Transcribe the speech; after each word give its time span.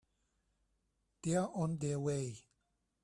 They're 1.21 1.47
on 1.53 1.77
their 1.77 1.99
way. 1.99 2.47